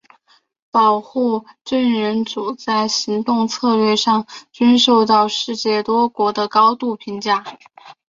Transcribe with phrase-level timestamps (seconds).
[0.71, 7.59] 保护证人组在行动策略上均受到世界多国的高度评价。